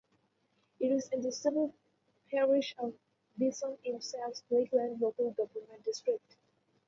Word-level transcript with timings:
It 0.79 0.87
is 0.87 1.09
in 1.09 1.21
the 1.21 1.31
civil 1.31 1.75
parish 2.31 2.73
of 2.79 2.95
Beetham 3.39 3.77
in 3.83 4.01
South 4.01 4.41
Lakeland 4.49 4.99
local 4.99 5.29
government 5.29 5.85
district. 5.85 6.37